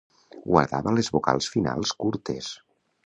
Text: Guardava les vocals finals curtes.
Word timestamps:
Guardava 0.45 0.95
les 0.97 1.11
vocals 1.17 1.51
finals 1.57 1.93
curtes. 2.05 2.49